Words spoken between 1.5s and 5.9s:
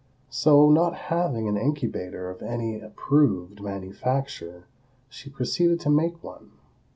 incubator of any approved manufacture, she proceeded